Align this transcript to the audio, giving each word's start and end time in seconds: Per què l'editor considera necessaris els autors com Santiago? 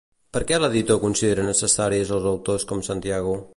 Per 0.35 0.39
què 0.51 0.57
l'editor 0.63 0.99
considera 1.03 1.45
necessaris 1.51 2.15
els 2.17 2.27
autors 2.33 2.69
com 2.73 2.85
Santiago? 2.91 3.41